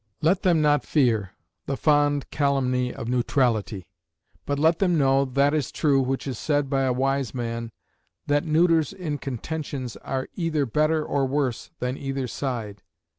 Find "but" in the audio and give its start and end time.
4.47-4.57